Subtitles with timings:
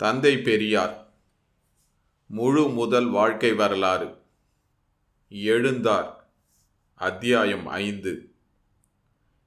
[0.00, 1.14] தந்தை பெரியார்
[2.26, 4.14] முழு முதல் வாழ்க்கை வரலாறு.
[5.30, 6.10] எழுந்தார்
[6.94, 8.30] அத்தியாயம் ஐந்து.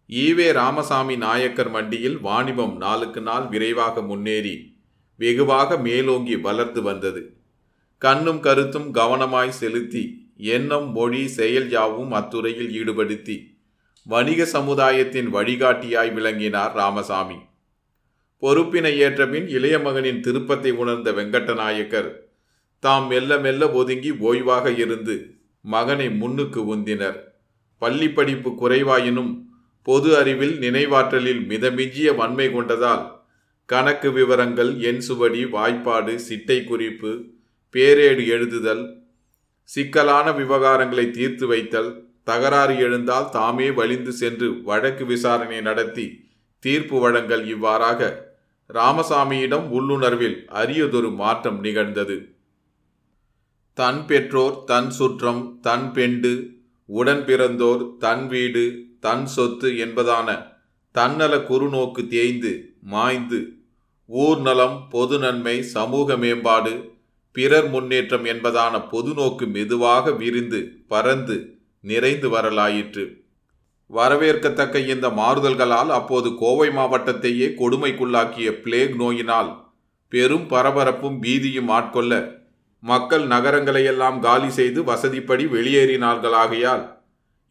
[0.07, 4.77] ஈவே ராமசாமி நாயக்கர் மண்டியில் வாணிபம் நாளுக்கு நாள் விரைவாக முன்னேறி
[5.15, 7.37] வெகுவாக மேலோங்கி வளர்ந்து வந்தது.
[7.97, 13.57] கண்ணும் கருத்தும் கவனமாய் செலுத்தி எண்ணம் மொழி செயல் யாவும் அத்துறையில் ஈடுபடுத்தி
[14.03, 17.35] வணிக சமுதாயத்தின் வழிகாட்டியாய் விளங்கினார் ராமசாமி.
[18.43, 22.09] பொறுப்பினை ஏற்றபின் இளைய மகனின் திருப்பத்தை உணர்ந்த வெங்கட்டநாயக்கர்
[22.79, 27.19] தாம் மெல்ல மெல்ல ஒதுங்கி ஓய்வாக இருந்து மகனை முன்னுக்கு உந்தினர்.
[27.79, 29.47] பள்ளி படிப்பு குறைவாயினும்
[29.83, 33.21] பொது அறிவில் நினைவாற்றலில் மிதமிஞ்சிய வன்மை கொண்டதால்
[33.65, 37.25] கணக்கு விவரங்கள் எண் சுவடி வாய்ப்பாடு சிட்டை குறிப்பு
[37.75, 38.83] பேரேடு எழுதுதல்
[39.63, 46.21] சிக்கலான விவகாரங்களை தீர்த்து வைத்தல் தகராறு எழுந்தால் தாமே வலிந்து சென்று வழக்கு விசாரணை நடத்தி
[46.59, 48.31] தீர்ப்பு வழங்கல் இவ்வாறாக
[48.73, 52.17] ராமசாமியிடம் உள்ளுணர்வில் அரியதொரு மாற்றம் நிகழ்ந்தது.
[53.73, 58.63] தன் பெற்றோர் தன் சுற்றம் தன் பெண்டு உடன் பிறந்தோர் தன் வீடு
[58.99, 60.29] தன் சொத்து என்பதான
[60.91, 63.39] தன்னல குறுநோக்கு தேய்ந்து மாய்ந்து
[64.05, 66.73] ஊர் நலம் பொது நன்மை சமூக மேம்பாடு
[67.31, 71.37] பிறர் முன்னேற்றம் என்பதான பொதுநோக்கு மெதுவாக விரிந்து பறந்து
[71.83, 73.22] நிறைந்து வரலாயிற்று.
[73.93, 79.51] வரவேற்கத்தக்க இந்த மாறுதல்களால் அப்போது கோவை மாவட்டத்தையே கொடுமைக்குள்ளாக்கிய பிளேக் நோயினால்
[80.11, 82.13] பெரும் பரபரப்பும் பீதியும் ஆட்கொள்ள
[82.83, 86.83] மக்கள் நகரங்களையெல்லாம் காலி செய்து வசதிப்படி வெளியேறினார்களாகையால்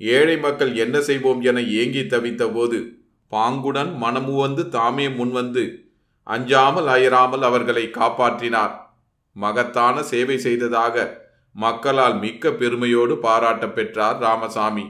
[0.00, 2.78] ஏழை மக்கள் என்ன செய்வோம் என ஏங்கி தவித்தபோது
[3.32, 5.64] பாங்குடன் மனமுவந்து தாமே முன்வந்து
[6.26, 8.74] அஞ்சாமல் அயராமல் அவர்களை காப்பாற்றினார்.
[9.36, 10.96] மகத்தான சேவை செய்ததாக
[11.54, 14.84] மக்களால் மிக்க பெருமையோடு பாராட்ட பெற்றார் ராமசாமி.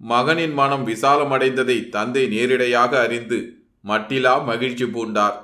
[0.00, 3.38] மகனின் மனம் விசாலமடைந்ததை தந்தை நேரிடையாக அறிந்து
[3.84, 5.36] மட்டிலா மகிழ்ச்சி பூண்டார்.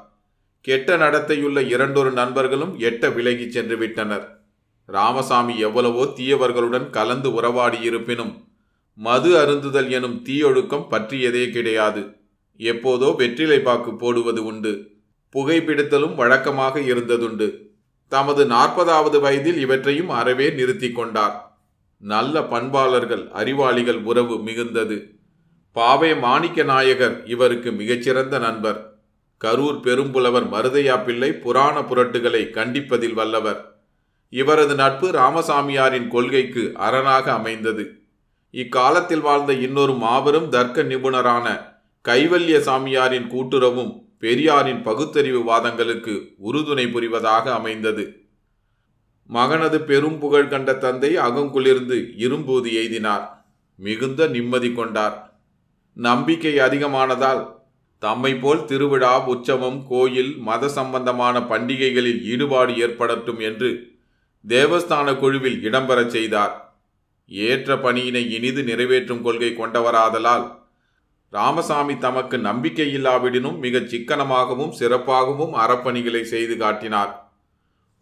[0.61, 4.27] கெட்ட நடத்தையுள்ள இரண்டொரு நண்பர்களும் எட்ட விலகிச் சென்று விட்டனர்
[4.87, 8.33] ராமசாமி எவ்வளவோ தீயவர்களுடன் கலந்து உறவாடியிருப்பினும்
[8.95, 12.17] மது அருந்துதல் எனும் தீயொழுக்கம் பற்றியதே கிடையாது.
[12.59, 14.73] எப்போதோ வெற்றிலை பாக்கு போடுவது உண்டு
[15.35, 17.49] புகைப்பிடித்தலும் வழக்கமாக இருந்ததுண்டு.
[18.09, 21.54] தமது நாற்பதாவது வயதில் இவற்றையும் அறவே நிறுத்தி கொண்டார்.
[22.05, 25.11] நல்ல பண்பாளர்கள் அறிவாளிகள் உறவு மிகுந்தது.
[25.73, 28.97] பாவை மாணிக்க நாயகர் இவருக்கு மிகச்சிறந்த நண்பர்.
[29.45, 33.75] கரூர் பெரும்புலவர் மருதையா பிள்ளை புராண புரட்டுகளை கண்டிப்பதில் வல்லவர்.
[34.29, 38.01] இவரது நட்பு ராமசாமியாரின் கொள்கைக்கு அரணாக அமைந்தது.
[38.51, 41.61] இக்காலத்தில் வாழ்ந்த இன்னொரு மாபெரும் தர்க்க நிபுணரான
[42.09, 48.24] கைவல்ய சாமியாரின் கூட்டுறவும் பெரியாரின் பகுத்தறிவு வாதங்களுக்கு உறுதுணை புரிவதாக அமைந்தது.
[49.33, 53.29] மகனது பெரும் புகழ் கண்ட தந்தை அகங்குளிர்ந்து இரும்பூதி எய்தினார்.
[53.77, 55.41] மிகுந்த நிம்மதி கொண்டார்.
[55.93, 57.53] நம்பிக்கை அதிகமானதால்
[57.99, 63.97] தம்மை போல் திருவிழா உற்சவம் கோயில் மத சம்பந்தமான பண்டிகைகளில் ஈடுபாடு ஏற்படட்டும் என்று
[64.49, 66.79] தேவஸ்தான குழுவில் இடம்பெறச் செய்தார்.
[67.29, 70.63] ஏற்ற பணியினை இனிது நிறைவேற்றும் கொள்கை கொண்டவராதலால்
[71.31, 77.24] ராமசாமி தமக்கு நம்பிக்கையில்லாவிடினும் மிகச் சிக்கனமாகவும் சிறப்பாகவும் அறப்பணிகளை செய்து காட்டினார்.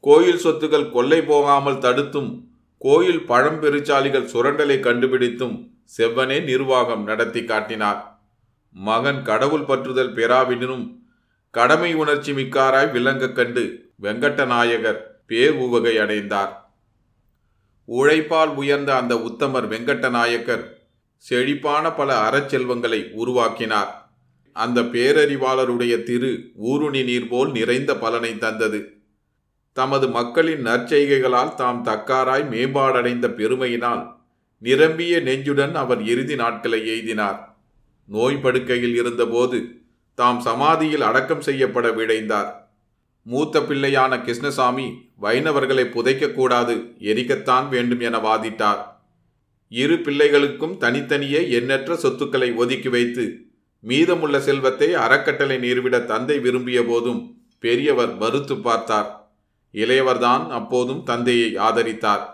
[0.04, 2.30] கோயில் சொத்துக்கள் கொள்ளை போகாமல் தடுத்தும்
[2.78, 8.00] கோயில் பழம்பெருச்சாலிகள் சுரண்டலை கண்டுபிடித்தும் செவ்வனே நிர்வாகம் நடத்தி காட்டினார்.
[8.70, 10.84] மகன் கடவுள் பற்றுதல் பெறாவிடனும்
[11.50, 16.74] கடமை உணர்ச்சி மிக்காராய் விளங்க கண்டு வெங்கட்ட நாயகர் பேர் உவகை அடைந்தார்.
[17.84, 20.64] உழைப்பால் உயர்ந்த அந்த உத்தமர் வெங்கட்ட நாயக்கர்
[21.16, 23.92] செழிப்பான பல அறச்செல்வங்களை உருவாக்கினார்.
[24.52, 29.01] அந்த பேரறிவாளருடைய திரு ஊருணி நீர் போல் நிறைந்த பலனை தந்தது.
[29.72, 34.03] தமது மக்களின் நற்செய்கைகளால் தாம் தக்காராய் மேம்பாடடைந்த பெருமையினால்
[34.59, 37.38] நிரம்பிய நெஞ்சுடன் அவர் இறுதி நாட்களை எய்தினார்.
[38.09, 39.81] நோய் படுக்கையில் இருந்தபோது
[40.15, 42.50] தாம் சமாதியில் அடக்கம் செய்யப்பட விழைந்தார்.
[43.22, 48.81] மூத்த பிள்ளையான கிருஷ்ணசாமி வைணவர்களை புதைக்கக்கூடாது எரிக்கத்தான் வேண்டும் என வாதிட்டார்.
[49.69, 53.25] இரு பிள்ளைகளுக்கும் தனித்தனியே எண்ணற்ற சொத்துக்களை ஒதுக்கி வைத்து
[53.81, 57.21] மீதமுள்ள செல்வத்தை அறக்கட்டளை நீர்விட தந்தை விரும்பிய போதும்
[57.59, 59.21] பெரியவர் மறுத்து பார்த்தார்.
[59.74, 62.24] இளையவர்தான் அப்போதும் தந்தையை ஆதரித்தார்.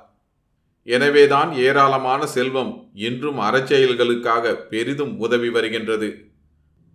[0.85, 6.09] எனவேதான் ஏராளமான செல்வம் இன்றும் அறச்செயல்களுக்காக பெரிதும் உதவி வருகின்றது.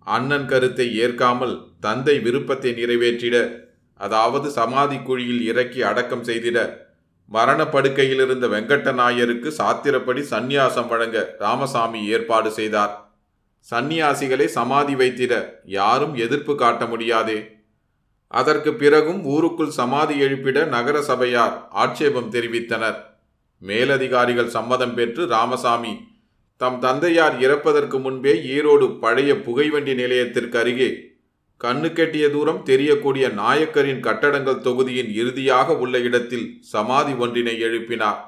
[0.06, 3.36] அண்ணன் கருத்தை ஏற்காமல் தந்தை விருப்பத்தை நிறைவேற்றிட
[3.96, 6.58] அதாவது சமாதி குழியில் இறக்கி அடக்கம் செய்திட
[7.28, 12.92] மரணப்படுக்கையில் இருந்த வெங்கட்ட நாயருக்கு சாத்திரப்படி சந்நியாசம் வழங்க ராமசாமி ஏற்பாடு செய்தார்.
[13.72, 17.53] சந்நியாசிகளை சமாதி வைத்திட யாரும் எதிர்ப்பு காட்ட முடியாதே.
[18.30, 22.98] அதற்கு பிறகும் ஊருக்குள் சமாதி எழுப்பிட நகர சபையார் ஆட்சேபம் தெரிவித்தனர்.
[23.62, 25.92] மேலதிகாரிகள் சம்மதம் பெற்று ராமசாமி
[26.56, 30.90] தம் தந்தையார் இறப்பதற்கு முன்பே ஈரோடு பழைய புகைவண்டி நிலையத்திற்கு அருகே
[31.60, 38.20] கண்ணு கெட்டிய தூரம் தெரியக்கூடிய நாயக்கரின் கட்டடங்கள் தொகுதியின் இறுதியாக உள்ள இடத்தில் சமாதி ஒன்றினை எழுப்பினார்.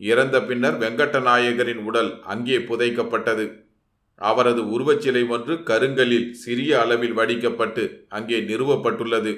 [0.00, 3.46] இறந்த பின்னர் வெங்கட்ட நாயகரின் உடல் அங்கே புதைக்கப்பட்டது.
[4.20, 9.32] அவரது உருவச்சிலை ஒன்று கருங்கலில் சிறிய அளவில் வடிக்கப்பட்டு அங்கே நிறுவப்பட்டுள்ளது.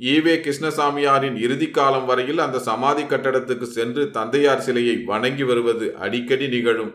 [0.00, 6.92] ஈவே கிருஷ்ணசாமியாரின் இறுதி காலம் வரையில் அந்த சமாதி கட்டடத்துக்கு சென்று தந்தையார் சிலையை வணங்கி வருவது அடிக்கடி நிகழும்.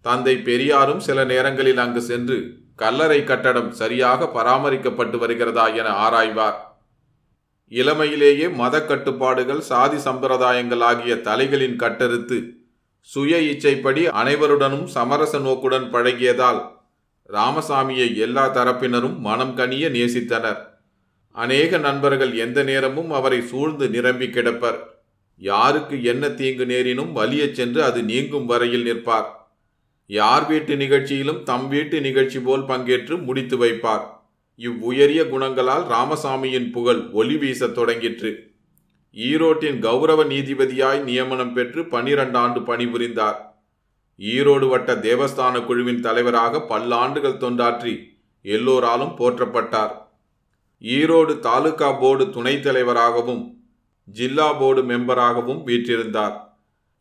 [0.00, 2.38] தந்தை பெரியாரும் சில நேரங்களில் அங்கு சென்று
[2.76, 6.58] கல்லறை கட்டடம் சரியாக பராமரிக்கப்பட்டு வருகிறதா என ஆராய்வார்.
[7.68, 12.38] இளமையிலேயே மத கட்டுப்பாடுகள் சாதி சம்பிரதாயங்கள் ஆகிய தலைகளின் கட்டறுத்து
[13.00, 16.68] சுய இச்சைப்படி அனைவருடனும் சமரச நோக்குடன் பழகியதால்
[17.28, 20.60] ராமசாமியை எல்லா தரப்பினரும் மனம் கனிய நேசித்தனர்.
[21.32, 25.02] அநேக நண்பர்கள் எந்த நேரமும் அவரை சூழ்ந்து நிரம்பி கிடப்பர்.
[25.36, 29.26] யாருக்கு என்ன தீங்கு நேரினும் வலியச் சென்று அது நீங்கும் வரையில் நிற்பார்.
[30.06, 34.04] யார் வீட்டு நிகழ்ச்சியிலும் தம் வீட்டு நிகழ்ச்சி போல் பங்கேற்று முடித்து வைப்பார்.
[34.56, 38.57] இவ்வுயரிய குணங்களால் ராமசாமியின் புகழ் ஒளி வீசத் தொடங்கிற்று.
[39.16, 43.38] ஈரோட்டின் கௌரவ நீதிபதியாய் நியமனம் பெற்று பனிரெண்டு ஆண்டு பணிபுரிந்தார்.
[44.18, 47.94] ஈரோடு வட்ட தேவஸ்தான குழுவின் தலைவராக பல்லாண்டுகள் தொண்டாற்றி
[48.42, 49.94] எல்லோராலும் போற்றப்பட்டார்.
[50.82, 53.42] ஈரோடு தாலுகா போர்டு துணைத் தலைவராகவும்
[54.04, 56.36] ஜில்லா போர்டு மெம்பராகவும் வீற்றிருந்தார்.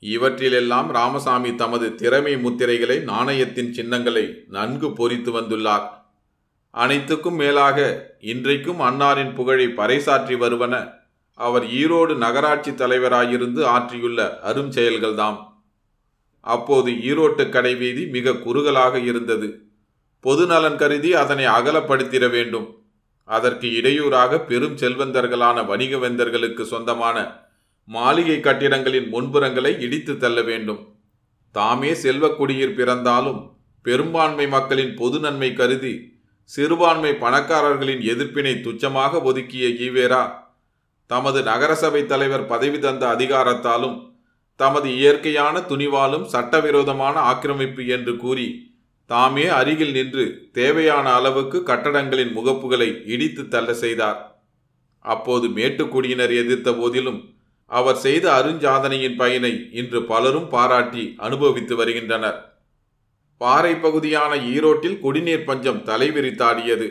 [0.01, 5.88] இவற்றிலெல்லாம் ராமசாமி தமது திறமை முத்திரைகளை நாணயத்தின் சின்னங்களை நன்கு பொறித்து வந்துள்ளார்.
[6.71, 7.77] அனைத்துக்கும் மேலாக
[8.21, 10.75] இன்றைக்கும் அன்னாரின் புகழை பறைசாற்றி வருவன
[11.38, 15.38] அவர் ஈரோடு நகராட்சி தலைவராயிருந்து ஆற்றியுள்ள அரும் செயல்கள்தாம்.
[16.39, 19.48] அப்போது ஈரோட்டு கடைவீதி மிக குறுகலாக இருந்தது.
[20.19, 22.68] பொதுநலன் கருதி அதனை அகலப்படுத்திட வேண்டும்.
[23.24, 27.18] அதற்கு இடையூறாக பெரும் செல்வந்தர்களான வணிகவேந்தர்களுக்கு சொந்தமான
[27.88, 30.81] மாளிகை கட்டிடங்களின் முன்புறங்களை இடித்து தள்ள வேண்டும்.
[31.56, 33.39] தாமே செல்வக்குடியில் பிறந்தாலும்
[33.86, 35.94] பெரும்பான்மை மக்களின் பொது நன்மை கருதி
[36.44, 40.24] சிறுபான்மை பணக்காரர்களின் எதிர்ப்பினை துச்சமாக ஒதுக்கிய ஈவேரா
[41.07, 44.15] தமது நகரசபை தலைவர் பதவி தந்த அதிகாரத்தாலும்
[44.56, 48.75] தமது இயற்கையான துணிவாலும் சட்டவிரோதமான ஆக்கிரமிப்பு என்று கூறி
[49.06, 54.39] தாமே அருகில் நின்று தேவையான அளவுக்கு கட்டடங்களின் முகப்புகளை இடித்து தள்ள செய்தார்.
[55.00, 62.56] அப்போது மேட்டுக்குடியினர் எதிர்த்த போதிலும் அவர் செய்த அருஞ்சாதனையின் பயனை இன்று பலரும் பாராட்டி அனுபவித்து வருகின்றனர்.
[63.38, 66.88] பாறை பகுதியான ஈரோட்டில் குடிநீர் பஞ்சம் தலைவிரித்தாடியது.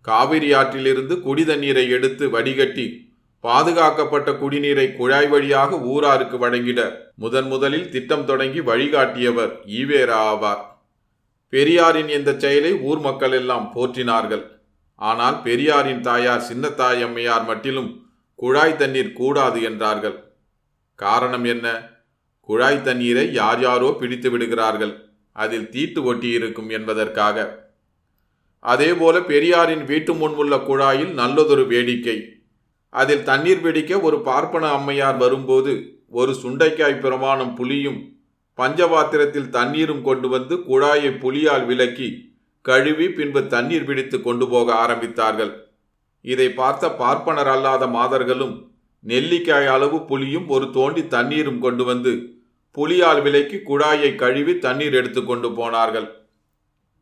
[0.00, 3.03] காவிரி ஆற்றிலிருந்து குடிதண்ணீரை எடுத்து வடிகட்டி
[3.44, 6.80] பாதுகாக்கப்பட்ட குடிநீரை குழாய் வழியாக ஊராருக்கு வழங்கிட
[7.16, 10.62] முதன் முதலில் திட்டம் தொடங்கி வழிகாட்டியவர் ஈவேரா ஆவார்.
[11.52, 14.44] பெரியாரின் இந்த செயலை ஊர் மக்கள் எல்லாம் போற்றினார்கள்.
[14.98, 17.90] ஆனால் பெரியாரின் தாயார் சின்னத்தாய் அம்மையார் மட்டிலும்
[18.34, 20.16] குழாய் தண்ணீர் கூடாது என்றார்கள்.
[20.94, 21.66] காரணம் என்ன?
[22.48, 24.94] குழாய் தண்ணீரை யார் யாரோ பிடித்து விடுகிறார்கள்.
[25.36, 27.46] அதில் தீட்டு ஒட்டியிருக்கும் என்பதற்காக.
[28.64, 32.16] அதேபோல பெரியாரின் வீட்டு முன் உள்ள குழாயில் நல்லதொரு வேடிக்கை.
[33.00, 35.72] அதில் தண்ணீர் பிடிக்க ஒரு பார்ப்பன அம்மையார் வரும்போது
[36.18, 38.00] ஒரு சுண்டைக்காய் பிரமாணம் புளியும்
[38.58, 42.08] பஞ்சபாத்திரத்தில் தண்ணீரும் கொண்டு வந்து குழாயை புலியால் விலக்கி
[42.64, 45.50] கழுவி பின்பு தண்ணீர் பிடித்து கொண்டு போக ஆரம்பித்தார்கள்.
[46.24, 48.54] இதை பார்த்த பார்ப்பனர் அல்லாத மாதர்களும்
[49.04, 52.12] நெல்லிக்காய் அளவு புளியும் ஒரு தோண்டி தண்ணீரும் கொண்டு வந்து
[52.76, 56.08] புலியால் விலக்கி குழாயை கழுவி தண்ணீர் எடுத்து கொண்டு போனார்கள்.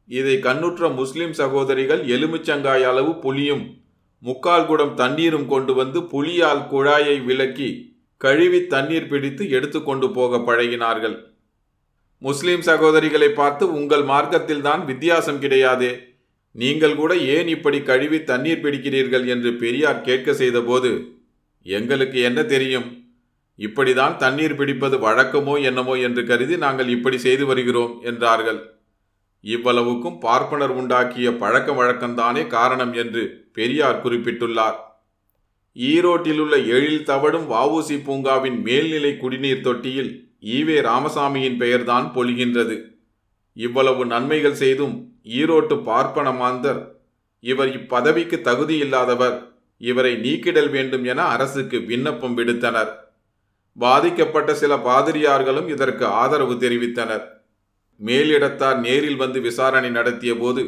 [0.08, 3.64] இதை கண்ணுற்ற முஸ்லிம் சகோதரிகள் எலுமிச்சங்காய் அளவு புளியும்
[4.22, 7.70] முக்கால் குடம் தண்ணீரும் கொண்டு வந்து புலியால் குழாயை விலக்கி
[8.20, 11.16] கழுவி தண்ணீர் பிடித்து எடுத்துக்கொண்டு போக பழகினார்கள்.
[12.22, 15.92] முஸ்லிம் சகோதரிகளை பார்த்து உங்கள் மார்க்கத்தில் தான் வித்தியாசம் கிடையாதே.
[16.54, 19.24] நீங்கள் கூட ஏன் இப்படி கழுவி தண்ணீர் பிடிக்கிறீர்கள்?
[19.34, 20.90] என்று பெரியார் கேட்க செய்தபோது
[21.66, 22.86] எங்களுக்கு என்ன தெரியும்?
[23.58, 28.60] இப்படிதான் தண்ணீர் பிடிப்பது வழக்கமோ என்னமோ என்று கருதி நாங்கள் இப்படி செய்து வருகிறோம் என்றார்கள்.
[29.44, 34.76] இவ்வளவுக்கும் பார்ப்பனர் உண்டாக்கிய பழக்க வழக்கம்தானே காரணம் என்று பெரியார் குறிப்பிட்டுள்ளார்.
[35.76, 42.76] ஈரோட்டில் உள்ள எழில் தவடும் வவுசி பூங்காவின் மேல்நிலை குடிநீர் தொட்டியில் ஈவே ராமசாமியின் பெயர்தான் பொழிகின்றது.
[43.52, 44.94] இவ்வளவு நன்மைகள் செய்தும்
[45.24, 46.80] ஈரோட்டு பார்ப்பன மாந்தர்
[47.40, 49.36] இவர் இப்பதவிக்கு தகுதி இல்லாதவர்
[49.76, 52.90] இவரை நீக்கிடல் வேண்டும் என அரசுக்கு விண்ணப்பம் விடுத்தனர்.
[53.76, 57.24] பாதிக்கப்பட்ட சில பாதிரியார்களும் இதற்கு ஆதரவு தெரிவித்தனர்.
[58.00, 60.62] மேலிடத்தார் நேரில் வந்து விசாரணை நடத்திய போது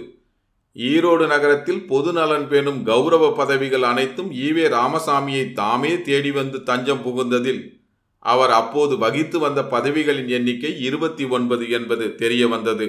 [0.77, 7.83] ஈரோடு நகரத்தில் பொது நலன் பேணும் கௌரவ பதவிகள் அனைத்தும் ஈவே ராமசாமியை தாமே தேடி வந்து தஞ்சம் புகுந்ததில்
[8.19, 12.87] அவர் அப்போது வகித்து வந்த பதவிகளின் எண்ணிக்கை இருபத்தி ஒன்பது என்பது தெரிய வந்தது.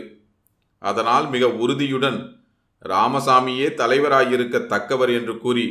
[0.80, 2.20] அதனால் மிக உறுதியுடன்
[2.86, 5.66] ராமசாமியே தலைவராயிருக்க தக்கவர் என்று கூறி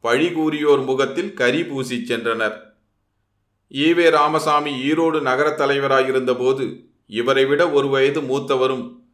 [0.00, 2.56] பழி கூறியோர் முகத்தில் கரி பூசிச் சென்றனர்.
[3.74, 6.66] ஈவே ராமசாமி ஈரோடு நகர தலைவராயிருந்தபோது
[7.06, 9.04] இவரை விட ஒரு வயது மூத்தவரும்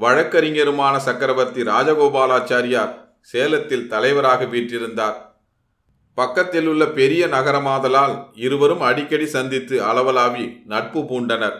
[0.00, 5.14] வழக்கறிஞருமான சக்கரவர்த்தி ராஜகோபாலாச்சாரியார் சேலத்தில் தலைவராக வீற்றிருந்தார்.
[6.14, 11.58] பக்கத்தில் உள்ள பெரிய நகரமாதலால் இருவரும் அடிக்கடி சந்தித்து அளவலாவி நட்பு பூண்டனர்.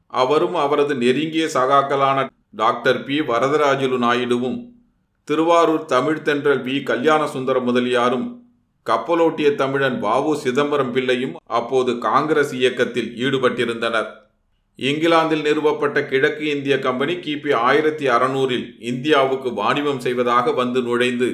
[0.06, 3.20] அவரும் அவரது நெருங்கிய சகாக்களான டாக்டர் பி.
[3.20, 4.68] வரதராஜுலு நாயுடுவும்
[5.24, 6.82] திருவாரூர் தமிழ்த்தென்றல் வி.
[6.82, 8.41] கல்யாண சுந்தர முதலியாரும்
[8.86, 14.08] கப்பலோட்டிய தமிழன் வாவு சிதம்பரம் பிள்ளையும் அப்போது காங்கிரஸ் இயக்கத்தில் ஈடுபட்டிருந்தனர்.
[14.76, 21.28] இங்கிலாந்தில் நிறுவப்பட்ட கிழக்கு இந்திய கம்பெனி கிபி ஆயிரத்தி அறுநூறில் இந்தியாவுக்கு வாணிபம் செய்வதாக வந்து நுழைந்து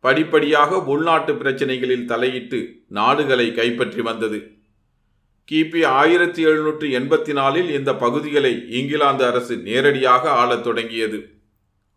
[0.00, 4.38] படிப்படியாக உள்நாட்டு பிரச்சினைகளில் தலையிட்டு நாடுகளை கைப்பற்றி வந்தது.
[5.48, 11.18] கிபி ஆயிரத்தி எழுநூற்று எண்பத்தி நாலில் இந்த பகுதிகளை இங்கிலாந்து அரசு நேரடியாக ஆளத் தொடங்கியது.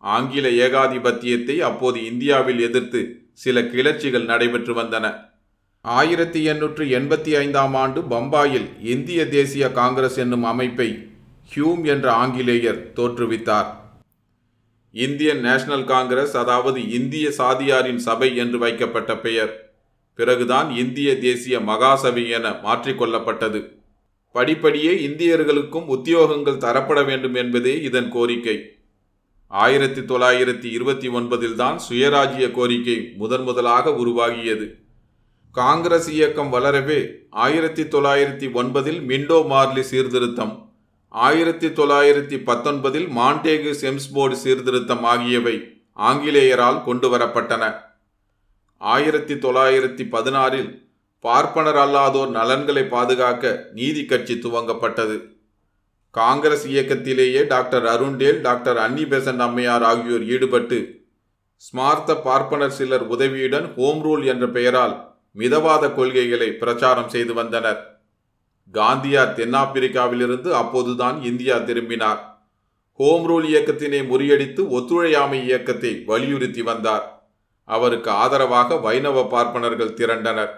[0.02, 3.00] ஆங்கில ஏகாதிபத்தியத்தை அப்போது இந்தியாவில் எதிர்த்து
[3.42, 5.06] சில கிளர்ச்சிகள் நடைபெற்று வந்தன.
[5.84, 10.88] ஆயிரத்தி எண்ணூற்று எண்பத்தி ஐந்தாம் ஆண்டு பம்பாயில் இந்திய தேசிய காங்கிரஸ் என்னும் அமைப்பை
[11.52, 13.68] ஹியூம் என்ற ஆங்கிலேயர் தோற்றுவித்தார்.
[14.94, 19.52] இந்தியன் நேஷனல் காங்கிரஸ் அதாவது இந்திய சாதியாரின் சபை என்று வைக்கப்பட்ட பெயர்.
[20.18, 23.60] பிறகுதான் இந்திய தேசிய மகாசபை என மாற்றிக்கொள்ளப்பட்டது
[24.34, 28.56] படிப்படியே இந்தியர்களுக்கும் உத்தியோகங்கள் தரப்பட வேண்டும் என்பதே இதன் கோரிக்கை.
[29.50, 34.66] ஆயிரத்தி தொள்ளாயிரத்தி இருபத்தி ஒன்பதில் தான் சுயராஜ்ய கோரிக்கை முதன் முதலாக உருவாகியது.
[35.54, 36.98] காங்கிரஸ் இயக்கம் வளரவே
[37.44, 40.52] ஆயிரத்தி தொள்ளாயிரத்தி ஒன்பதில் மிண்டோ மார்லி சீர்திருத்தம்
[41.14, 45.56] ஆயிரத்தி தொள்ளாயிரத்தி பத்தொன்பதில் மாண்டேகு செம்ஸ்போர்டு சீர்திருத்தம் ஆகியவை
[46.08, 47.64] ஆங்கிலேயரால் கொண்டு வரப்பட்டன
[48.80, 50.70] ஆயிரத்தி தொள்ளாயிரத்தி பதினாறில்
[51.24, 55.16] பார்ப்பனர் அல்லாதோர் நலன்களை பாதுகாக்க நீதி கட்சி துவங்கப்பட்டது.
[56.18, 60.78] Congress இயக்கத்திலேயே doctor Arundale doctor Annie Besant அம்மையார் ஆகியோர் ஈடுபட்டு
[61.62, 64.94] ஸ்மார்த்த பார்ப்பனர் சிலர் உதவியுடன் ஹோம் ரூல் என்ற பெயரால்
[65.36, 67.80] மிதவாத கொள்கைகளை பிரச்சாரம் செய்து வந்தனர்.
[68.74, 72.20] காந்தியார் தென்னாப்பிரிக்காவிலிருந்து அப்போதுதான் இந்தியா திரும்பினார்.
[73.00, 77.04] ஹோம் ரூல் இயக்கத்தினை முறியடித்து ஒத்துழையாமை இயக்கத்தை வலியுறுத்தி வந்தார்.
[77.68, 80.52] அவருக்கு ஆதரவாக வைணவ பார்ப்பனர்கள் திரண்டனர்.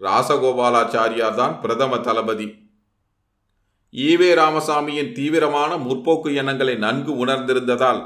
[0.00, 2.48] ராசகோபாலாச்சாரியார் தான் பிரதம தளபதி.
[3.94, 8.00] ஈவே ராமசாமியின் தீவிரமான முற்போக்கு எண்ணங்களை நன்கு உணர்ந்திருந்ததால்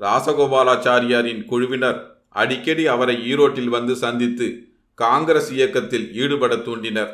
[0.00, 7.12] ராசகோபாலாச்சாரியாரின் குழுவினர் அடிக்கடி அவரை ஈரோட்டில் வந்து சந்தித்து காங்கிரஸ் இயக்கத்தில் ஈடுபட தூண்டினர்.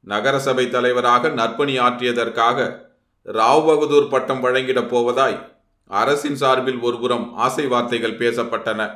[0.00, 2.86] நகரசபை தலைவராக நற்பணி ஆற்றியதற்காக
[3.26, 5.38] ராவ் பகதூர் பட்டம் வழங்கிடப் போவதாய்
[5.86, 8.90] அரசின் சார்பில் ஒருபுறம் ஆசை வார்த்தைகள் பேசப்பட்டன.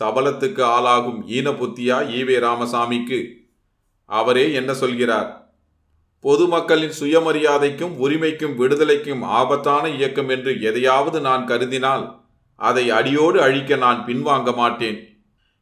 [0.00, 3.20] சபலத்துக்கு ஆளாகும் ஈனபுத்தியா ஈவே ராமசாமிக்கு
[4.04, 5.47] அவரே என்ன சொல்கிறார்?
[6.24, 12.04] பொதுமக்களின் சுயமரியாதைக்கும் உரிமைக்கும் விடுதலைக்கும் ஆபத்தான இயக்கம் என்று எதையாவது நான் கருதினால்
[12.54, 14.98] அதை அடியோடு அழிக்க நான் பின்வாங்க மாட்டேன்.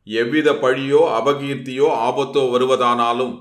[0.04, 3.34] எவ்வித பழியோ அபகீர்த்தியோ ஆபத்தோ வருவதானாலும்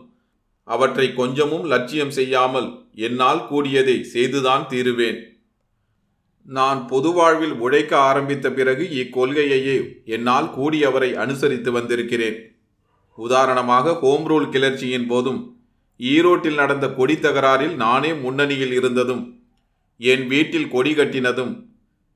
[0.64, 5.20] அவற்றை கொஞ்சமும் லட்சியம் செய்யாமல் என்னால் கூடியதை செய்துதான் தீருவேன்.
[6.48, 12.38] நான் பொது வாழ்வில் உழைக்க ஆரம்பித்த பிறகு இக்கொள்கையையே என்னால் கூடியவரை அனுசரித்து வந்திருக்கிறேன்.
[13.18, 15.42] உதாரணமாக ஹோம் ரூல் கிளர்ச்சியின் போதும்
[16.00, 19.24] ஈரோட்டில் நடந்த கொடி தகராறில் நானே முன்னணியில் இருந்ததும்
[20.00, 21.54] என் வீட்டில் கொடி கட்டினதும்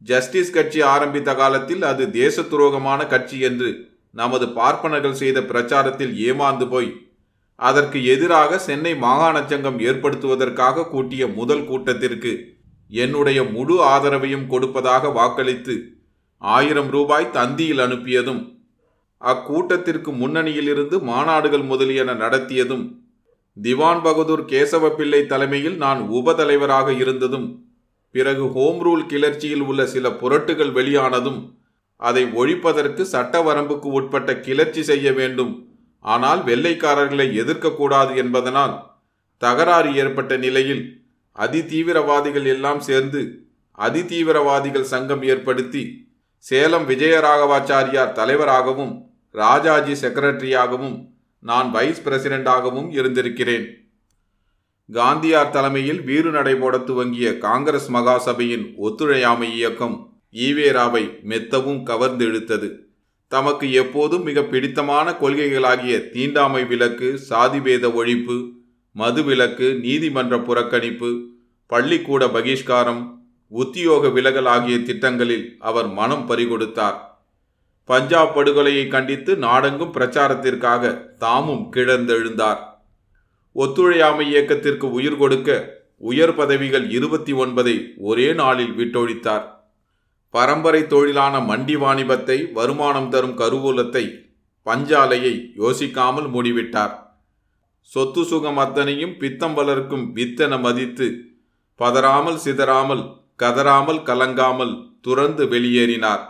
[0.02, 3.70] ஜஸ்டிஸ் கட்சி ஆரம்பித்த காலத்தில் அது தேச துரோகமான கட்சி என்று
[4.14, 6.92] நமது பார்ப்பனர்கள் செய்த பிரச்சாரத்தில் ஏமாந்து போய்
[7.60, 12.32] அதற்கு எதிராக சென்னை மாகாண சங்கம் ஏற்படுத்துவதற்காக கூட்டிய முதல் கூட்டத்திற்கு
[12.90, 15.76] என்னுடைய முழு ஆதரவையும் கொடுப்பதாக வாக்களித்து
[16.42, 18.42] ஆயிரம் ரூபாய் தந்தியில் அனுப்பியதும்
[19.22, 22.86] அக்கூட்டத்திற்கு முன்னணியிலிருந்து மாநாடுகள் முதலியன நடத்தியதும்
[23.64, 27.48] திவான் பகதூர் கேசவ பிள்ளை தலைமையில் நான் உபதலைவராக இருந்ததும்
[28.16, 31.40] பிறகு ஹோம் ரூல் கிளர்ச்சியில் உள்ள சில புரட்டுகள் வெளியானதும்
[32.00, 35.52] அதை ஒழிப்பதற்கு சட்ட வரம்புக்கு உட்பட்ட கிளர்ச்சி செய்ய வேண்டும்.
[36.06, 38.76] ஆனால் வெள்ளைக்காரர்களை எதிர்க்கக்கூடாது என்பதனால்
[39.42, 40.84] தகராறு ஏற்பட்ட நிலையில்
[41.36, 43.22] அதிதீவிரவாதிகள் எல்லாம் சேர்ந்து
[43.78, 45.84] அதிதீவிரவாதிகள் சங்கம் ஏற்படுத்தி
[46.46, 48.94] சேலம் விஜயராகவாச்சாரியார் தலைவராகவும்
[49.36, 50.98] ராஜாஜி செக்ரட்டரியாகவும்
[51.40, 53.66] நான் வைஸ் பிரசிடென்டாகவும் இருந்திருக்கிறேன்.
[54.94, 59.98] காந்தியார் தலைமையில் வீறு நடைபோட துவங்கிய காங்கிரஸ் மகாசபையின் ஒத்துழையாமை இயக்கம்
[60.34, 62.70] ஈவேராவை மெத்தவும் கவர்ந்து இழுத்தது.
[63.28, 68.52] தமக்கு எப்போதும் மிக பிடித்தமான கொள்கைகளாகிய தீண்டாமை விலக்கு சாதிபேத ஒழிப்பு
[68.92, 71.10] மது விலக்கு நீதிமன்ற புறக்கணிப்பு
[71.66, 73.18] பள்ளிக்கூட பகிஷ்காரம்
[73.48, 77.09] உத்தியோக விலகல் ஆகிய திட்டங்களில் அவர் மனம் பறிகொடுத்தார்.
[77.92, 82.60] பஞ்சாப் படுகொலையை கண்டித்து நாடெங்கும் பிரச்சாரத்திற்காக தாமும் கிழந்தெழுந்தார்
[83.56, 85.78] ஒத்துழையாமை இயக்கத்திற்கு உயிர் கொடுக்க
[86.10, 87.74] உயர் பதவிகள் இருபத்தி ஒன்பதை
[88.10, 89.46] ஒரே நாளில் விட்டொழித்தார்.
[90.34, 94.04] பரம்பரை தொழிலான மண்டி வாணிபத்தை வருமானம் தரும் கருவூலத்தை
[94.66, 96.94] பஞ்சாலையை யோசிக்காமல் மூடிவிட்டார்.
[97.92, 101.08] சொத்து சுகம் அத்தனையும் பித்தம் வளர்க்கும் வித்தென மதித்து
[101.80, 103.04] பதறாமல் சிதறாமல்
[103.44, 106.24] கதறாமல் கலங்காமல் துறந்து வெளியேறினார்.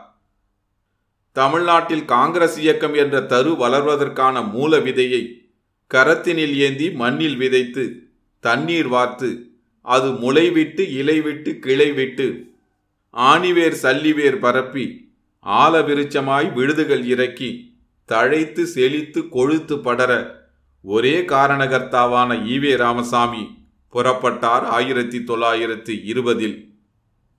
[1.40, 5.24] தமிழ்நாட்டில் காங்கிரஸ் இயக்கம் என்ற தரு வளர்வதற்கான மூல விதையை
[5.92, 7.84] கரத்தினில் ஏந்தி மண்ணில் விதைத்து
[8.40, 9.30] தண்ணீர் வார்த்து
[9.82, 12.28] அது முளைவிட்டு இலைவிட்டு கிளைவிட்டு
[13.14, 14.86] ஆணிவேர் சல்லிவேர் பரப்பி
[15.46, 17.52] ஆல விருச்சமாய் விழுதுகள் இறக்கி
[18.10, 20.12] தழைத்து செழித்து கொழுத்து படர
[20.82, 23.44] ஒரே காரணகர்த்தாவான ஈவே ராமசாமி
[23.94, 26.58] புறப்பட்டார் ஆயிரத்தி தொள்ளாயிரத்தி இருபதில்.